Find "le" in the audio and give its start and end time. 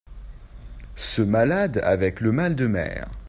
2.21-2.31